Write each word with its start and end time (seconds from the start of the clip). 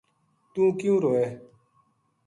توہ 0.53 0.67
کیوں 0.79 0.97
روئے 1.03 1.25